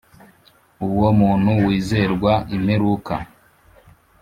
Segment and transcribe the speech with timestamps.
[0.87, 3.13] uwo muntu wizerwa imperuka.